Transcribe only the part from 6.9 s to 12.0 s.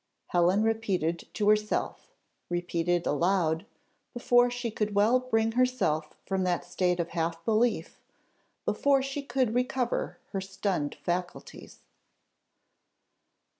of half belief, before she could recover her stunned faculties.